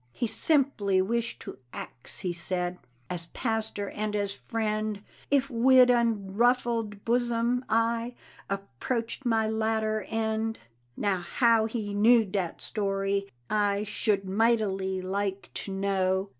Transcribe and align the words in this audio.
He 0.13 0.25
simply 0.25 0.99
wished 0.99 1.39
to 1.41 1.59
ax, 1.71 2.21
he 2.21 2.33
said, 2.33 2.79
As 3.07 3.27
pastor 3.27 3.89
and 3.91 4.15
as 4.15 4.33
friend, 4.33 5.03
If 5.29 5.47
wid 5.51 5.91
unruffled 5.91 7.05
bosom 7.05 7.63
I 7.69 8.15
Approached 8.49 9.27
my 9.27 9.47
latter 9.47 10.07
end. 10.09 10.57
Now 10.97 11.19
how 11.19 11.67
he 11.67 11.93
knew 11.93 12.25
dat 12.25 12.61
story 12.61 13.29
I 13.47 13.83
Should 13.83 14.27
mightily 14.27 15.03
like 15.03 15.51
to 15.65 15.71
know. 15.71 16.29